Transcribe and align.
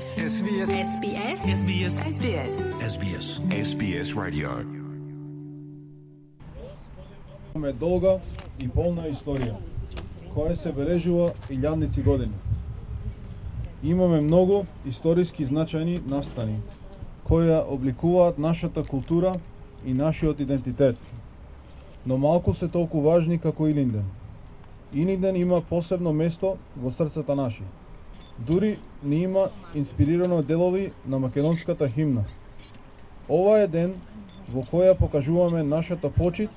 SBS. 0.00 0.38
SBS. 0.38 0.70
SBS. 0.70 1.42
SBS. 1.58 1.94
SBS. 2.16 2.58
SBS. 2.92 3.40
SBS 3.50 4.14
Radio. 4.14 4.50
Имаме 7.54 7.72
долга 7.72 8.20
и 8.60 8.68
полна 8.68 9.08
историја, 9.10 9.56
која 10.34 10.54
се 10.56 10.72
бележува 10.72 11.32
илјадници 11.50 12.04
години. 12.04 12.38
Имаме 13.82 14.20
многу 14.20 14.60
историски 14.86 15.46
значајни 15.46 15.98
настани, 16.06 16.60
кои 17.24 17.50
ја 17.50 17.64
обликуваат 17.66 18.38
нашата 18.38 18.84
култура 18.84 19.34
и 19.86 19.94
нашиот 19.94 20.40
идентитет. 20.40 20.96
Но 22.06 22.18
малку 22.18 22.54
се 22.54 22.68
толку 22.68 23.00
важни 23.00 23.38
како 23.38 23.66
Илинден. 23.66 24.04
Илинден 24.92 25.36
има 25.36 25.60
посебно 25.60 26.12
место 26.12 26.56
во 26.76 26.90
срцата 26.90 27.34
наши. 27.34 27.62
Дури 28.38 28.78
не 29.02 29.16
има 29.16 29.48
инспирирано 29.74 30.42
делови 30.42 30.92
на 31.06 31.18
македонската 31.18 31.88
химна. 31.88 32.24
Ова 33.28 33.58
е 33.60 33.66
ден 33.68 33.94
во 34.48 34.62
која 34.62 34.94
покажуваме 34.96 35.62
нашата 35.62 36.08
почит 36.10 36.50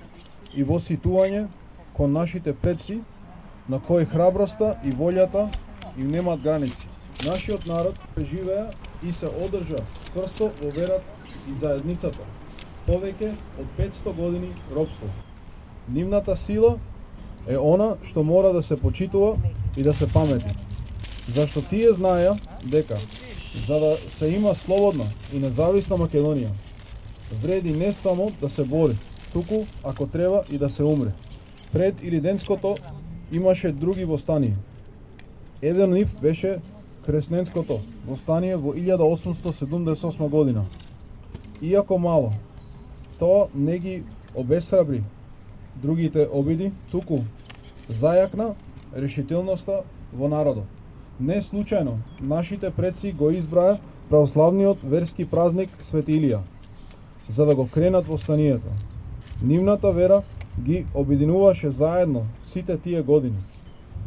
и 0.56 0.64
воситување 0.64 1.48
кон 1.94 2.14
нашите 2.14 2.54
предци, 2.56 3.02
на 3.70 3.80
кои 3.80 4.06
храброста 4.06 4.76
и 4.86 4.94
волјата 4.94 5.50
им 5.98 6.08
немаат 6.08 6.44
граници. 6.44 6.88
Нашиот 7.26 7.68
народ 7.68 8.00
преживеа 8.16 8.72
и 9.04 9.12
се 9.12 9.28
одржа 9.28 9.82
цврсто 10.14 10.52
во 10.62 10.72
верат 10.72 11.04
и 11.50 11.58
заедницата, 11.60 12.24
повеќе 12.88 13.34
од 13.60 13.68
500 13.78 14.16
години 14.16 14.54
робство. 14.76 15.10
Нивната 15.90 16.38
сила 16.38 16.78
е 17.48 17.58
она 17.58 17.96
што 18.04 18.24
мора 18.24 18.54
да 18.54 18.64
се 18.64 18.80
почитува 18.80 19.38
и 19.78 19.84
да 19.84 19.94
се 19.94 20.08
памети. 20.14 20.56
Зашто 21.30 21.62
тие 21.62 21.94
знаеа 21.94 22.36
дека 22.64 22.98
за 23.68 23.80
да 23.80 23.98
се 24.10 24.28
има 24.28 24.56
слободна 24.56 25.06
и 25.34 25.40
независна 25.40 25.98
Македонија, 25.98 26.50
вреди 27.44 27.72
не 27.72 27.94
само 27.94 28.32
да 28.42 28.50
се 28.50 28.64
бори, 28.64 28.98
туку 29.34 29.66
ако 29.84 30.08
треба 30.08 30.44
и 30.50 30.58
да 30.58 30.70
се 30.70 30.84
умре. 30.84 31.12
Пред 31.72 32.04
Ириденското 32.04 32.78
имаше 33.32 33.72
други 33.72 34.06
востанија 34.06 34.56
Еден 35.62 35.92
од 35.92 35.94
нив 35.94 36.14
беше 36.22 36.60
Кресненското 37.06 37.80
востание 38.08 38.56
во 38.58 38.74
1878 38.74 40.30
година. 40.30 40.66
Иако 41.62 41.98
мало, 41.98 42.34
тоа 43.20 43.48
не 43.56 43.78
ги 43.80 44.04
обесрабри 44.36 45.04
другите 45.76 46.28
обиди, 46.32 46.72
туку 46.92 47.22
зајакна 47.90 48.54
решителноста 48.94 49.84
во 50.14 50.28
народот. 50.28 50.66
Не 51.22 51.38
случајно, 51.42 52.00
нашите 52.20 52.72
предци 52.74 53.12
го 53.14 53.28
избраа 53.30 53.76
православниот 54.10 54.80
верски 54.84 55.26
празник 55.30 55.70
Свети 55.86 56.16
Илија, 56.18 56.40
за 57.30 57.46
да 57.46 57.54
го 57.56 57.68
кренат 57.70 58.08
востанието. 58.08 58.72
Нивната 59.44 59.92
вера 59.92 60.22
ги 60.60 60.86
обединуваше 60.94 61.72
заедно 61.72 62.26
сите 62.44 62.78
тие 62.78 63.02
години. 63.02 63.38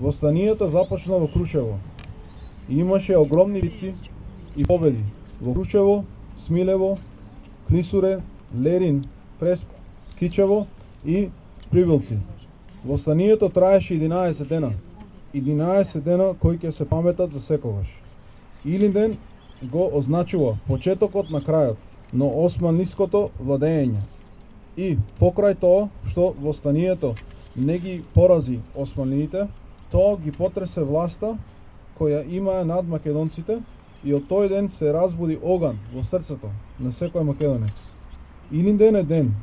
Востанието 0.01 0.69
започна 0.69 1.19
во 1.19 1.29
Крушево. 1.29 1.79
И 2.69 2.79
имаше 2.79 3.17
огромни 3.17 3.61
битки 3.61 3.95
и 4.57 4.65
победи 4.65 5.05
во 5.43 5.55
Крушево, 5.55 6.05
Смилево, 6.37 6.99
Клисуре, 7.69 8.19
Лерин, 8.63 9.05
Пресп, 9.41 9.69
Кичево 10.19 10.67
и 11.07 11.29
Привилци. 11.71 12.19
Востанието 12.85 13.49
траеше 13.49 13.95
11 13.95 14.49
дена. 14.49 14.73
11 15.35 16.01
дена 16.01 16.35
кои 16.41 16.59
ќе 16.59 16.71
се 16.71 16.85
паметат 16.89 17.33
за 17.33 17.41
секогаш. 17.41 17.89
Илинден 18.65 19.17
го 19.63 19.91
означува 19.93 20.57
почетокот 20.67 21.31
на 21.31 21.41
крајот, 21.41 21.77
но 22.13 22.29
османлиското 22.45 23.31
владење. 23.41 24.03
И 24.77 24.97
покрај 25.21 25.59
тоа 25.61 25.89
што 26.07 26.35
востанието 26.41 27.15
не 27.57 27.79
ги 27.79 28.03
порази 28.15 28.61
османините, 28.75 29.49
тоа 29.91 30.17
ги 30.19 30.33
потресе 30.33 30.83
власта 30.83 31.37
која 31.99 32.25
имаа 32.27 32.65
над 32.65 32.89
македонците 32.89 33.61
и 34.05 34.15
од 34.15 34.27
тој 34.31 34.49
ден 34.49 34.71
се 34.71 34.93
разбуди 34.93 35.39
оган 35.43 35.79
во 35.95 36.03
срцето 36.03 36.51
на 36.81 36.93
секој 36.93 37.23
македонец. 37.23 37.75
Илинден 38.53 38.97
е 38.97 39.03
ден 39.03 39.35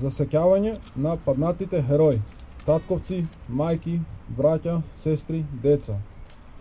за 0.00 0.10
сеќавање 0.10 0.76
на 0.96 1.16
паднатите 1.16 1.82
херои, 1.82 2.20
татковци, 2.68 3.22
мајки, 3.48 3.94
браќа, 4.36 4.82
сестри, 5.00 5.38
деца. 5.62 5.94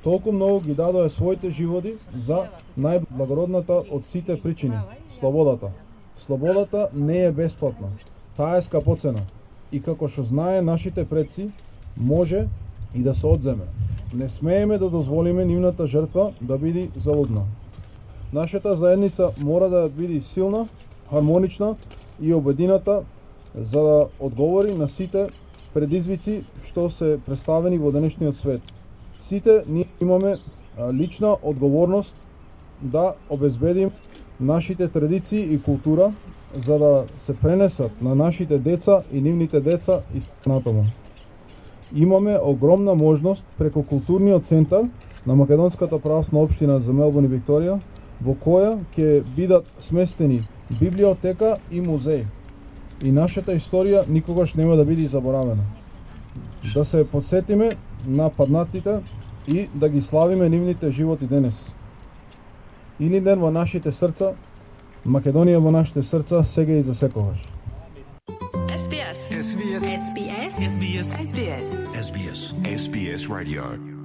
Толку 0.03 0.31
многу 0.31 0.62
ги 0.63 0.75
дадоа 0.75 1.09
своите 1.12 1.50
животи 1.51 1.97
за 2.16 2.45
најблагородната 2.79 3.81
од 3.91 4.06
сите 4.07 4.38
причини– 4.40 4.79
слободата. 5.19 5.72
Слободата 6.18 6.88
не 6.94 7.25
е 7.25 7.31
бесплатна, 7.31 7.90
таа 8.38 8.57
е 8.57 8.62
скапоцена 8.63 9.25
и 9.72 9.81
како 9.84 10.07
што 10.07 10.23
знае 10.23 10.62
нашите 10.62 11.03
предци, 11.06 11.50
може 11.97 12.45
и 12.95 13.03
да 13.03 13.16
се 13.16 13.28
одземе. 13.28 13.68
Не 14.13 14.29
смееме 14.29 14.78
да 14.78 14.89
дозволиме 14.89 15.45
нивната 15.45 15.88
жртва 15.88 16.31
да 16.41 16.57
биде 16.57 16.88
залудна. 16.95 17.44
Нашата 18.34 18.75
заедница 18.75 19.31
мора 19.38 19.69
да 19.69 19.89
биде 19.89 20.22
силна, 20.22 20.68
хармонична 21.09 21.75
и 22.22 22.34
обедината 22.34 23.01
за 23.56 23.81
да 23.81 24.07
одговори 24.19 24.74
на 24.74 24.88
сите 24.88 25.28
предизвици 25.77 26.41
што 26.65 26.89
се 26.89 27.19
представени 27.25 27.77
во 27.77 27.91
денешниот 27.93 28.38
свет. 28.38 28.61
Сите 29.21 29.63
ние 29.67 29.85
имаме 30.01 30.38
лична 30.93 31.35
одговорност 31.43 32.15
да 32.81 33.13
обезбедим 33.29 33.91
нашите 34.39 34.88
традиции 34.88 35.53
и 35.53 35.61
култура 35.61 36.13
за 36.55 36.79
да 36.79 37.05
се 37.17 37.35
пренесат 37.35 38.01
на 38.01 38.15
нашите 38.15 38.57
деца 38.57 39.03
и 39.11 39.21
нивните 39.21 39.59
деца 39.59 40.01
и 40.15 40.21
така 40.21 40.49
натаму. 40.49 40.83
Имаме 41.95 42.39
огромна 42.44 42.95
можност 42.95 43.45
преку 43.57 43.83
културниот 43.83 44.45
центар 44.45 44.81
на 45.27 45.35
Македонската 45.35 45.99
правосна 45.99 46.39
општина 46.39 46.79
за 46.79 46.94
Мелбурн 46.94 47.25
и 47.25 47.29
Викторија, 47.38 47.77
во 48.21 48.33
која 48.33 48.79
ќе 48.95 49.21
бидат 49.35 49.65
сместени 49.79 50.41
библиотека 50.79 51.57
и 51.71 51.81
музеј. 51.81 52.25
И 53.03 53.11
нашата 53.11 53.53
историја 53.53 54.07
никогаш 54.07 54.53
нема 54.53 54.75
да 54.75 54.85
биде 54.85 55.07
заборавена. 55.07 55.63
Да 56.73 56.85
се 56.85 57.07
подсетиме 57.07 57.69
на 58.07 58.29
паднатите 58.29 58.99
и 59.47 59.67
да 59.75 59.89
ги 59.89 60.01
славиме 60.01 60.49
нивните 60.49 60.91
животи 60.91 61.25
денес. 61.25 61.73
Или 62.99 63.21
ден 63.21 63.39
во 63.39 63.51
нашите 63.51 63.91
срца, 63.91 64.33
Македонија 65.05 65.61
во 65.61 65.71
нашите 65.71 66.03
срца, 66.03 66.43
сега 66.43 66.73
и 66.73 66.83
за 66.83 66.95
секогаш. 66.95 67.45
SBS. 68.77 69.19
SBS. 69.41 69.83
SBS. 69.83 70.53
SBS. 70.73 71.07
SBS. 71.27 71.71
SBS. 71.93 72.53
SBS 72.65 73.29
Radio. 73.29 73.96